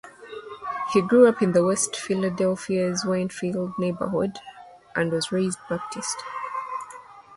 He 0.93 1.01
grew 1.03 1.27
up 1.27 1.43
in 1.43 1.53
West 1.63 1.95
Philadelphia's 1.95 3.03
Wynnefield 3.05 3.77
neighborhood, 3.77 4.39
and 4.95 5.11
was 5.11 5.31
raised 5.31 5.59
Baptist. 5.69 6.23